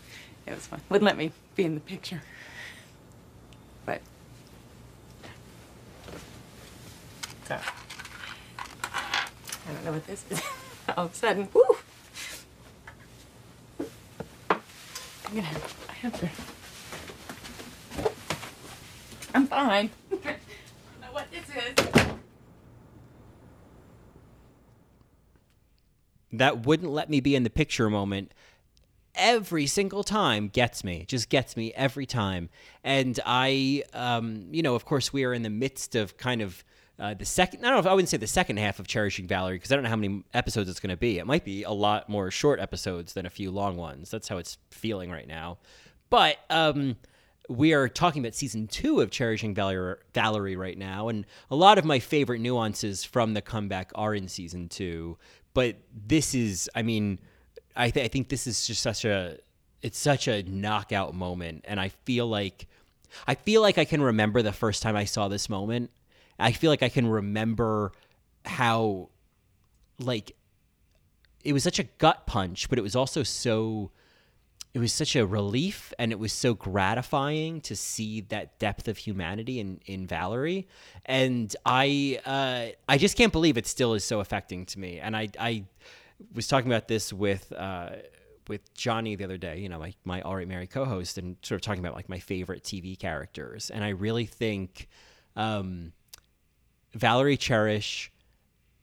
[0.46, 0.82] it was fun.
[0.90, 2.22] Wouldn't let me be in the picture,
[3.86, 4.02] but.
[7.46, 7.60] So,
[9.68, 10.42] I don't know what this is.
[10.98, 11.64] All of a sudden, woo!
[14.50, 15.48] I'm gonna,
[15.90, 16.30] I have to.
[19.34, 19.90] I'm fine.
[20.12, 20.36] I don't
[21.02, 22.14] know what this is.
[26.34, 28.34] That wouldn't let me be in the picture moment
[29.16, 32.50] every single time gets me just gets me every time
[32.84, 36.64] and i um you know of course we are in the midst of kind of
[37.00, 39.28] uh, the second, I don't know if I wouldn't say the second half of Cherishing
[39.28, 41.18] Valerie because I don't know how many episodes it's going to be.
[41.18, 44.12] It might be a lot more short episodes than a few long ones.
[44.12, 45.58] That's how it's feeling right now.
[46.12, 46.98] But um,
[47.50, 51.80] we are talking about season two of Cherishing Valerie, Valerie right now, and a lot
[51.80, 55.18] of my favorite nuances from the comeback are in season two.
[55.56, 55.78] But
[56.08, 57.20] this is, I mean,
[57.76, 59.40] I, th- I think this is just such a,
[59.82, 62.68] it's such a knockout moment, and I feel like,
[63.28, 65.90] I feel like I can remember the first time I saw this moment
[66.40, 67.92] I feel like I can remember
[68.46, 69.10] how
[70.00, 70.36] like
[71.44, 73.92] it was such a gut punch, but it was also so
[74.74, 78.98] it was such a relief and it was so gratifying to see that depth of
[78.98, 80.68] humanity in, in Valerie.
[81.06, 85.00] And I uh, I just can't believe it still is so affecting to me.
[85.00, 85.66] And I I
[86.34, 87.90] was talking about this with uh,
[88.48, 91.58] with Johnny the other day, you know, my, my All Right Mary co-host, and sort
[91.58, 93.70] of talking about like my favorite TV characters.
[93.70, 94.88] And I really think
[95.36, 95.94] um,
[96.94, 98.12] Valerie Cherish.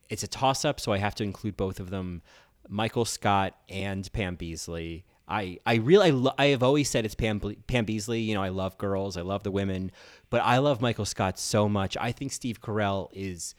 [0.09, 2.23] It's a toss up, so I have to include both of them.
[2.69, 5.05] Michael Scott and Pam Beesly.
[5.29, 8.27] I I really I, lo- I have always said it's Pam Pam Beesly.
[8.27, 9.93] You know I love girls, I love the women,
[10.29, 11.97] but I love Michael Scott so much.
[11.97, 13.55] I think Steve Carell is.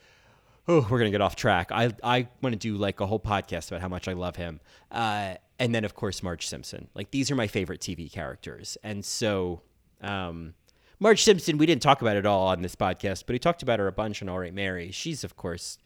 [0.68, 1.72] Oh, we're gonna get off track.
[1.72, 4.60] I I want to do like a whole podcast about how much I love him.
[4.90, 6.88] Uh, and then of course Marge Simpson.
[6.94, 9.62] Like these are my favorite TV characters, and so
[10.02, 10.54] um,
[11.02, 13.80] Marge Simpson, we didn't talk about it all on this podcast, but he talked about
[13.80, 14.92] her a bunch on All Right Mary.
[14.92, 15.76] She's, of course,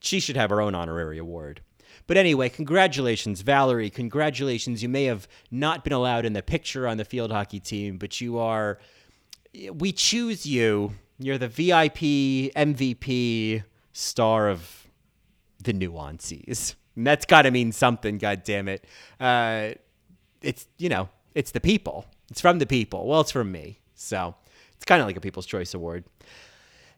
[0.00, 1.60] she should have her own honorary award.
[2.08, 3.88] But anyway, congratulations, Valerie.
[3.88, 4.82] Congratulations.
[4.82, 8.20] You may have not been allowed in the picture on the field hockey team, but
[8.20, 8.80] you are,
[9.74, 10.90] we choose you.
[11.20, 14.88] You're the VIP, MVP star of
[15.62, 16.74] the nuances.
[16.96, 18.84] And that's got to mean something, God damn it.
[19.20, 19.74] Uh,
[20.42, 22.06] it's, you know, it's the people.
[22.28, 23.06] It's from the people.
[23.06, 23.78] Well, it's from me.
[23.94, 24.34] So
[24.76, 26.04] it's kind of like a People's Choice Award.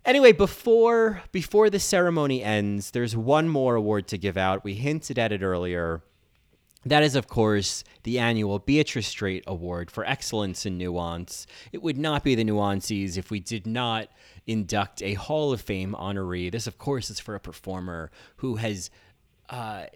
[0.05, 4.63] Anyway, before before the ceremony ends, there's one more award to give out.
[4.63, 6.03] We hinted at it earlier.
[6.85, 11.49] That is, of course, the annual Beatrice Straight Award for Excellence in Nuance.
[11.73, 14.09] It would not be the Nuances if we did not
[14.47, 16.53] induct a Hall of Fame honoree.
[16.53, 18.91] This, of course, is for a performer who has
[19.51, 19.87] uh,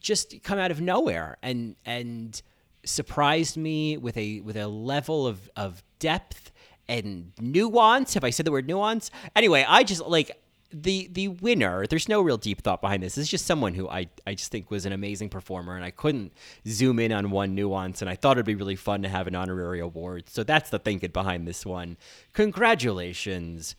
[0.00, 2.40] just come out of nowhere and and
[2.84, 6.52] surprised me with a with a level of of depth
[6.88, 8.14] and nuance.
[8.14, 9.10] Have I said the word nuance?
[9.36, 13.16] Anyway, I just like the the winner there's no real deep thought behind this.
[13.16, 16.32] It's just someone who I I just think was an amazing performer and I couldn't
[16.66, 19.34] zoom in on one nuance and I thought it'd be really fun to have an
[19.34, 20.28] honorary award.
[20.28, 21.96] So that's the thinking behind this one.
[22.32, 23.76] Congratulations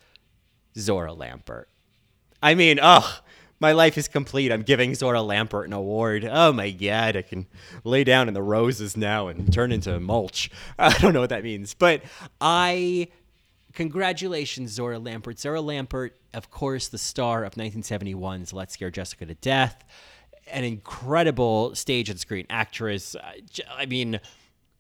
[0.76, 1.66] Zohra Lampert.
[2.42, 3.22] I mean, ugh,
[3.60, 4.52] my life is complete.
[4.52, 6.28] I'm giving Zohra Lampert an award.
[6.30, 7.48] Oh my god, I can
[7.84, 10.50] lay down in the roses now and turn into mulch.
[10.80, 12.02] I don't know what that means, but
[12.40, 13.10] I
[13.74, 15.36] congratulations, Zohra Lampert.
[15.36, 19.84] Zohra Lampert, of course, the star of 1971's Let's Scare Jessica to Death,
[20.52, 23.16] an incredible stage and screen actress.
[23.78, 24.20] I mean,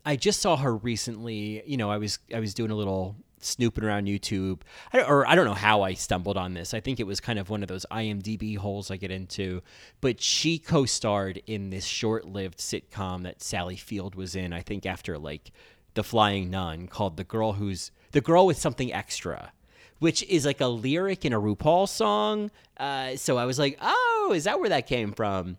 [0.05, 1.63] I just saw her recently.
[1.65, 4.61] You know, I was I was doing a little snooping around YouTube,
[4.93, 6.73] I, or I don't know how I stumbled on this.
[6.73, 9.61] I think it was kind of one of those IMDb holes I get into.
[10.01, 14.53] But she co-starred in this short-lived sitcom that Sally Field was in.
[14.53, 15.51] I think after like
[15.93, 19.51] The Flying Nun, called "The Girl Who's the Girl with Something Extra."
[19.99, 22.51] Which is like a lyric in a RuPaul song.
[22.77, 25.57] Uh, so I was like, "Oh, is that where that came from?"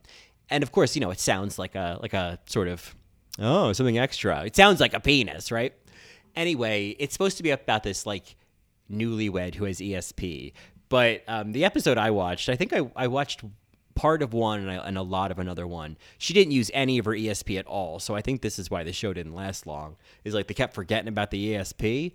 [0.48, 2.94] And of course, you know, it sounds like a like a sort of
[3.38, 4.44] oh something extra.
[4.44, 5.74] It sounds like a penis, right?
[6.36, 8.36] Anyway, it's supposed to be about this like
[8.90, 10.52] newlywed who has ESP.
[10.88, 13.42] But um, the episode I watched, I think I, I watched
[13.94, 15.96] part of one and, I, and, a lot of another one.
[16.18, 18.00] She didn't use any of her ESP at all.
[18.00, 19.96] So I think this is why the show didn't last long.
[20.24, 22.12] Is like they kept forgetting about the ESP.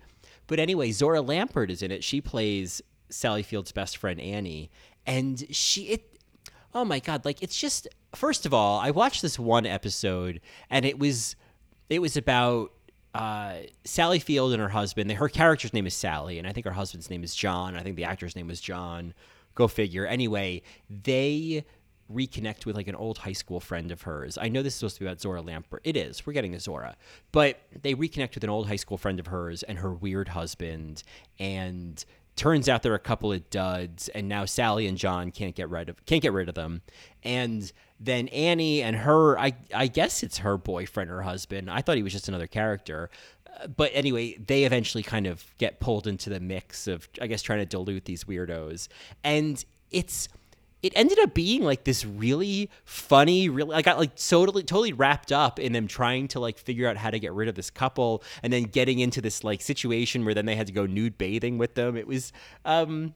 [0.47, 2.03] But anyway, Zohra Lampert is in it.
[2.03, 4.71] She plays Sally Field's best friend Annie,
[5.05, 6.19] and she it.
[6.73, 7.23] Oh my god!
[7.23, 11.35] Like it's just first of all, I watched this one episode, and it was
[11.89, 12.71] it was about
[13.15, 15.09] uh, Sally Field and her husband.
[15.11, 17.75] Her character's name is Sally, and I think her husband's name is John.
[17.75, 19.13] I think the actor's name was John.
[19.55, 20.05] Go figure.
[20.05, 21.63] Anyway, they
[22.13, 24.37] reconnect with like an old high school friend of hers.
[24.37, 25.79] I know this is supposed to be about Zohra Lampert.
[25.85, 26.25] It is.
[26.25, 26.95] We're getting to Zohra,
[27.31, 31.01] but they reconnect with an old high school friend of hers and her weird husband,
[31.39, 32.03] and
[32.35, 35.87] turns out they're a couple of duds and now Sally and John can't get rid
[35.87, 36.81] of can't get rid of them
[37.23, 41.69] and then Annie and her I I guess it's her boyfriend or husband.
[41.69, 43.09] I thought he was just another character.
[43.59, 47.41] Uh, but anyway they eventually kind of get pulled into the mix of I guess
[47.41, 48.87] trying to dilute these weirdos.
[49.23, 50.27] And it's
[50.85, 55.31] it ended up being like this really funny, really I got like totally totally wrapped
[55.31, 58.23] up in them trying to like figure out how to get rid of this couple
[58.43, 61.57] and then getting into this like situation where then they had to go nude bathing
[61.57, 61.97] with them.
[61.97, 62.31] It was
[62.65, 63.15] um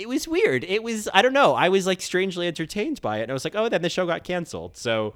[0.00, 0.64] it was weird.
[0.64, 1.54] It was I don't know.
[1.54, 4.06] I was like strangely entertained by it and I was like, "Oh, then the show
[4.06, 5.14] got canceled." So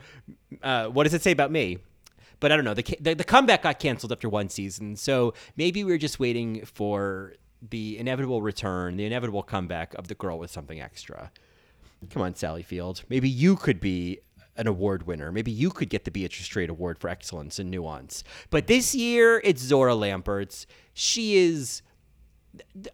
[0.62, 1.78] uh, what does it say about me?
[2.40, 2.74] But I don't know.
[2.74, 4.96] The, the the comeback got canceled after one season.
[4.96, 7.34] So maybe we we're just waiting for
[7.70, 11.30] the inevitable return, the inevitable comeback of the girl with something extra.
[12.10, 13.02] Come on, Sally Field.
[13.08, 14.20] Maybe you could be
[14.56, 15.32] an award winner.
[15.32, 18.22] Maybe you could get the Beatrice Straight Award for excellence and nuance.
[18.50, 20.66] But this year, it's Zohra Lampert's.
[20.92, 21.82] She is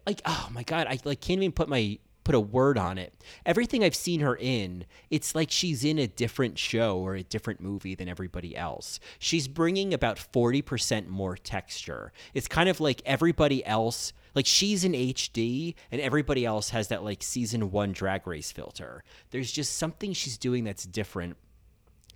[0.05, 3.13] like, oh my god, I like can't even put my put a word on it.
[3.45, 7.61] Everything I've seen her in, it's like she's in a different show or a different
[7.61, 8.99] movie than everybody else.
[9.17, 12.11] She's bringing about 40% more texture.
[12.35, 17.03] It's kind of like everybody else like she's in HD and everybody else has that
[17.03, 19.03] like season 1 drag race filter.
[19.31, 21.37] There's just something she's doing that's different.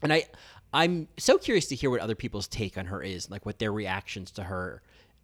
[0.02, 0.26] And I
[0.74, 3.72] I'm so curious to hear what other people's take on her is, like what their
[3.72, 4.82] reactions to her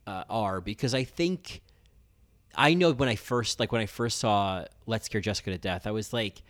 [0.07, 1.61] uh, are because I think
[2.55, 5.87] I know when I first like when I first saw Let's Scare Jessica to Death,
[5.87, 6.41] I was like,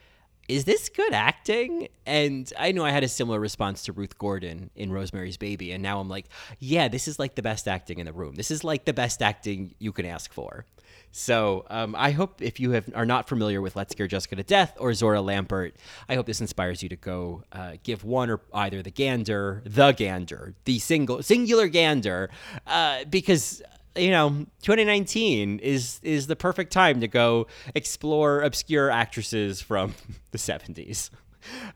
[0.47, 1.87] is this good acting?
[2.05, 5.81] And I know I had a similar response to Ruth Gordon in Rosemary's Baby, and
[5.81, 6.25] now I'm like,
[6.59, 8.35] yeah, this is like the best acting in the room.
[8.35, 10.65] This is like the best acting you can ask for.
[11.11, 14.43] So um, I hope if you have are not familiar with Let's Scare Jessica to
[14.43, 15.73] Death or Zohra Lampert,
[16.07, 19.91] I hope this inspires you to go uh, give one or either the Gander, the
[19.91, 22.29] Gander, the single singular Gander,
[22.65, 23.61] uh, because
[23.95, 24.29] you know
[24.63, 29.93] 2019 is is the perfect time to go explore obscure actresses from
[30.31, 31.09] the 70s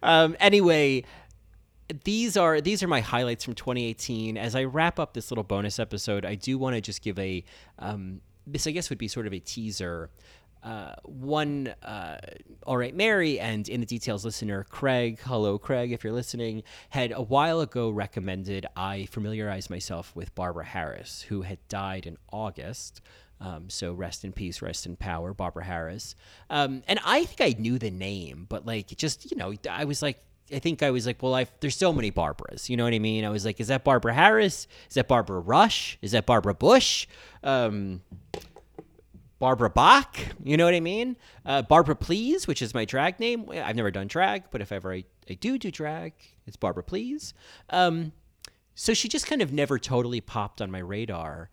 [0.04, 1.04] um, anyway
[2.04, 5.78] these are these are my highlights from 2018 as i wrap up this little bonus
[5.80, 7.44] episode i do want to just give a
[7.80, 10.10] um, this i guess would be sort of a teaser
[10.66, 12.18] uh, one, uh,
[12.64, 17.12] All Right Mary, and In the Details listener, Craig, hello, Craig, if you're listening, had
[17.12, 23.02] a while ago recommended I familiarize myself with Barbara Harris, who had died in August.
[23.40, 26.16] Um, so rest in peace, rest in power, Barbara Harris.
[26.50, 30.02] Um, and I think I knew the name, but like just, you know, I was
[30.02, 30.20] like,
[30.52, 32.70] I think I was like, well, I there's so many Barbaras.
[32.70, 33.26] You know what I mean?
[33.26, 34.68] I was like, is that Barbara Harris?
[34.90, 35.98] Is that Barbara Rush?
[36.02, 37.08] Is that Barbara Bush?
[37.44, 38.02] Um,
[39.38, 41.18] Barbara Bach, you know what I mean?
[41.46, 43.50] Uh, Barbara Please, which is my drag name.
[43.52, 46.14] I've never done drag, but if ever I, I do do drag,
[46.48, 47.34] it's Barbara Please.
[47.70, 48.14] Um,
[48.76, 51.50] so she just kind of never totally popped on my radar.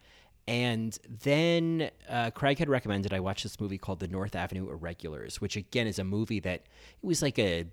[0.47, 5.41] And then uh, Craig had recommended I watch this movie called The North Avenue Irregulars,
[5.41, 6.63] which again is a movie that
[7.03, 7.67] it was like a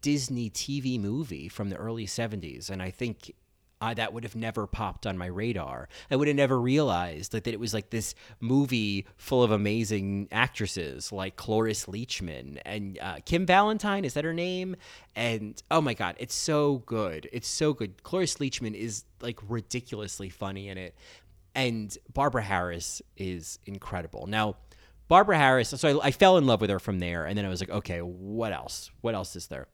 [0.00, 2.70] Disney TV movie from the early 70s.
[2.70, 3.34] And I think
[3.80, 5.88] uh, that would have never popped on my radar.
[6.10, 10.28] I would have never realized that, that it was like this movie full of amazing
[10.32, 14.04] actresses like Cloris Leachman and uh, Kim Valentine.
[14.04, 14.76] Is that her name?
[15.14, 17.28] And oh my God, it's so good.
[17.32, 18.02] It's so good.
[18.02, 20.94] Cloris Leachman is like ridiculously funny in it.
[21.54, 24.26] And Barbara Harris is incredible.
[24.26, 24.56] Now,
[25.08, 27.24] Barbara Harris, so I, I fell in love with her from there.
[27.24, 28.90] And then I was like, okay, what else?
[29.00, 29.66] What else is there?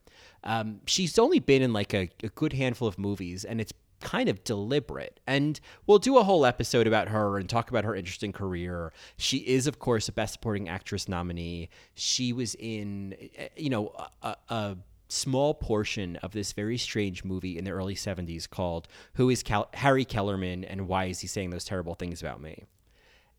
[0.45, 3.73] Um, she's only been in like a, a good handful of movies, and it's
[4.05, 5.19] kind of deliberate.
[5.27, 8.93] And we'll do a whole episode about her and talk about her interesting career.
[9.17, 11.71] She is, of course, a Best Supporting Actress nominee.
[11.95, 13.93] She was in, eh, you know,
[14.23, 14.77] a, a
[15.09, 19.71] small portion of this very strange movie in the early 70s called Who is Cal-
[19.75, 22.65] Harry Kellerman and Why Is He Saying Those Terrible Things About Me?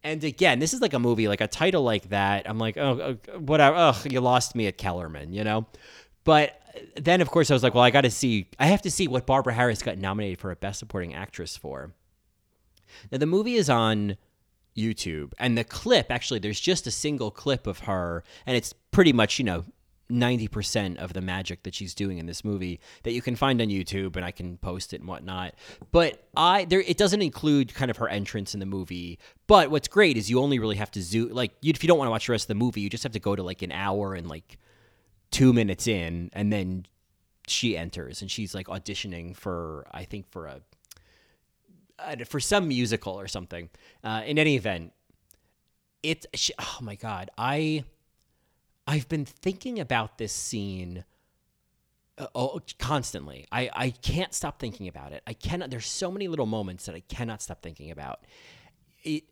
[0.04, 2.48] And again, this is like a movie, like a title like that.
[2.48, 3.76] I'm like, oh, oh whatever.
[3.76, 5.66] Ugh, you lost me at Kellerman, you know?
[6.26, 6.60] But
[6.98, 9.08] then, of course, I was like, well, I got to see, I have to see
[9.08, 11.94] what Barbara Harris got nominated for a Best Supporting Actress for.
[13.12, 14.18] Now, the movie is on
[14.76, 19.14] YouTube, and the clip, actually, there's just a single clip of her, and it's pretty
[19.14, 19.64] much, you know,
[20.12, 23.68] 90% of the magic that she's doing in this movie that you can find on
[23.68, 25.56] YouTube and I can post it and whatnot.
[25.92, 29.18] But I there it doesn't include kind of her entrance in the movie.
[29.48, 31.98] But what's great is you only really have to zoom like you, if you don't
[31.98, 33.62] want to watch the rest of the movie, you just have to go to like
[33.62, 34.60] an hour and like
[35.36, 36.86] two minutes in, and then
[37.46, 43.28] she enters and she's like auditioning for I think for a for some musical or
[43.28, 43.70] something.
[44.02, 44.94] Uh, in any event,
[46.02, 47.84] it she, oh my god, I
[48.88, 51.04] I've been thinking about this scene.
[52.18, 53.46] Uh, oh, constantly.
[53.52, 55.22] I, I can't stop thinking about it.
[55.28, 55.70] I cannot.
[55.70, 58.22] There's so many little moments that I cannot stop thinking about.
[59.04, 59.26] It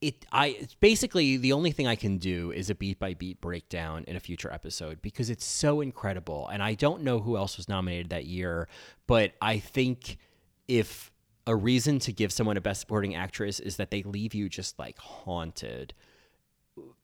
[0.00, 4.04] it I basically the only thing I can do is a beat by beat breakdown
[4.08, 7.68] in a future episode because it's so incredible and I don't know who else was
[7.68, 8.68] nominated that year
[9.06, 10.16] but I think
[10.68, 11.10] if
[11.46, 14.78] a reason to give someone a best supporting actress is that they leave you just
[14.78, 15.94] like haunted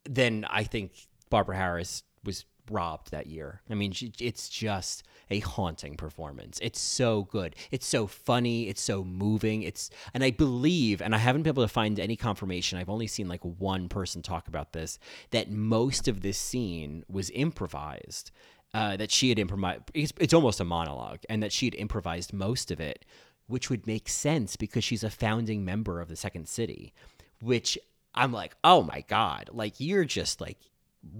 [0.04, 0.92] then I think
[1.30, 3.62] Barbara Harris was robbed that year.
[3.70, 6.58] I mean, it's just a haunting performance.
[6.62, 7.56] It's so good.
[7.70, 8.68] It's so funny.
[8.68, 9.62] It's so moving.
[9.62, 12.78] It's and I believe, and I haven't been able to find any confirmation.
[12.78, 14.98] I've only seen like one person talk about this
[15.30, 18.30] that most of this scene was improvised.
[18.74, 19.82] Uh, that she had improvised.
[19.94, 23.06] It's, it's almost a monologue, and that she had improvised most of it,
[23.46, 26.92] which would make sense because she's a founding member of the Second City.
[27.40, 27.78] Which
[28.14, 30.58] I'm like, oh my god, like you're just like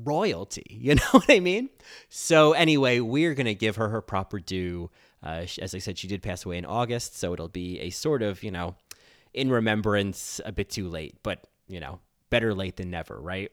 [0.05, 0.65] royalty.
[0.87, 1.71] You know what I mean?
[2.09, 4.91] So, anyway, we're going to give her her proper due.
[5.23, 8.23] Uh, as I said, she did pass away in August, so it'll be a sort
[8.23, 8.77] of, you know,
[9.35, 11.99] in remembrance, a bit too late, but, you know,
[12.31, 13.51] better late than never, right?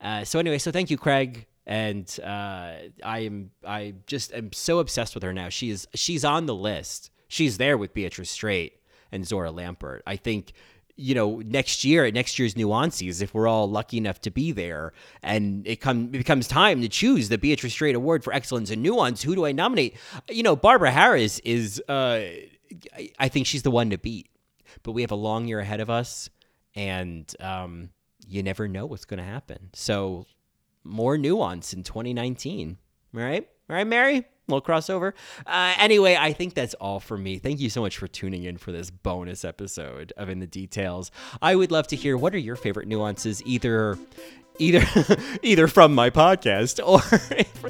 [0.00, 1.46] Uh, so, anyway, so thank you, Craig.
[1.66, 2.74] And uh,
[3.04, 5.48] I am, I just am so obsessed with her now.
[5.48, 7.10] She is, she's on the list.
[7.28, 10.00] She's there with Beatrice Straight and Zohra Lampert.
[10.06, 10.52] I think
[11.00, 14.50] you know, next year at next year's nuances, if we're all lucky enough to be
[14.50, 14.92] there,
[15.22, 18.82] and it come it becomes time to choose the Beatrice Straight Award for Excellence in
[18.82, 19.96] Nuance, who do I nominate?
[20.28, 22.20] You know, Barbara Harris is, uh,
[23.18, 24.28] I think she's the one to beat,
[24.82, 26.30] but we have a long year ahead of us,
[26.74, 27.90] and um,
[28.26, 29.70] you never know what's going to happen.
[29.74, 30.26] So,
[30.82, 32.76] more nuance in 2019,
[33.14, 33.48] all right?
[33.70, 35.12] All right, Mary little crossover.
[35.46, 37.38] Uh, anyway, I think that's all for me.
[37.38, 41.10] Thank you so much for tuning in for this bonus episode of In the Details.
[41.40, 43.98] I would love to hear what are your favorite nuances, either
[44.58, 44.84] either
[45.42, 47.00] either from my podcast or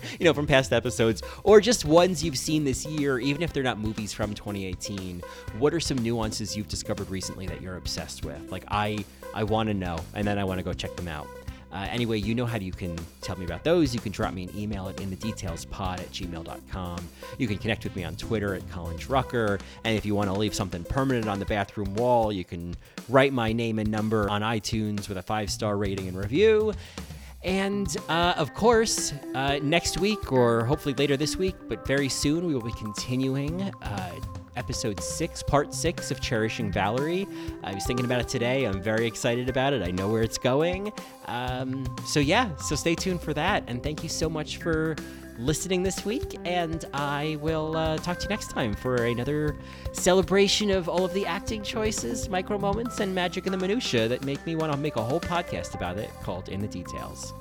[0.19, 3.63] you know from past episodes or just ones you've seen this year even if they're
[3.63, 5.21] not movies from 2018
[5.59, 9.05] what are some nuances you've discovered recently that you're obsessed with like i
[9.35, 11.29] i want to know and then i want to go check them out
[11.73, 13.95] uh, anyway, you know how you can tell me about those.
[13.95, 17.09] You can drop me an email at inthedetailspod at gmail.com.
[17.37, 19.61] You can connect with me on Twitter at Colin Drucker.
[19.85, 22.75] And if you want to leave something permanent on the bathroom wall, you can
[23.09, 26.73] write my name and number on iTunes with a five star rating and review.
[27.45, 32.47] And uh, of course, uh, next week, or hopefully later this week, but very soon,
[32.47, 34.13] we will be continuing uh,
[34.59, 37.27] episode six, part six of Cherishing Valerie.
[37.63, 38.65] I was thinking about it today.
[38.65, 39.83] I'm very excited about it.
[39.83, 40.93] I know where it's going.
[41.27, 43.63] Um, so, yeah, so stay tuned for that.
[43.69, 44.97] And thank you so much for
[45.39, 46.37] listening this week.
[46.45, 49.57] And I will uh, talk to you next time for another
[49.93, 54.25] celebration of all of the acting choices, micro moments, and magic in the minutia that
[54.25, 57.33] make me want to make a whole podcast about it called In the Details.